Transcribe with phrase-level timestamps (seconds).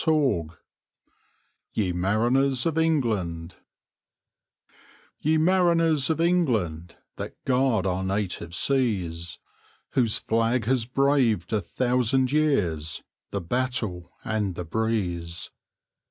[0.03, 0.51] Tennyson
[1.73, 3.57] YE MARINERS OF ENGLAND
[5.19, 9.37] Ye mariners of England That guard our native seas,
[9.91, 15.51] Whose flag has braved, a thousand years, The battle and the breeze!